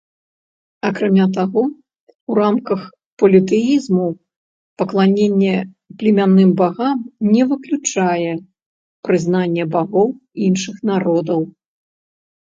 Акрамя 0.87 1.25
таго, 1.35 1.63
у 2.31 2.37
рамках 2.39 2.87
політэізму 3.23 4.07
пакланенне 4.83 5.53
племянным 6.01 6.49
багам 6.65 6.97
не 7.33 7.43
выключае 7.55 8.33
прызнання 9.09 9.63
багоў 9.77 10.09
іншых 10.51 10.75
народаў. 10.91 11.41